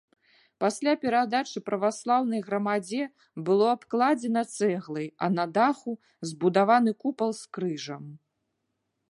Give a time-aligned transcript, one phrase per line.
[0.63, 3.03] Пасля перадачы праваслаўнай грамадзе
[3.49, 5.91] было абкладзена цэглай, а на даху
[6.33, 8.03] збудаваны купал з крыжам.